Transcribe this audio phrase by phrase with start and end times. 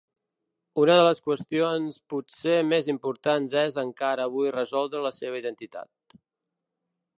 [0.83, 6.21] Una de les qüestions potser més importants és encara avui resoldre la seva identitat.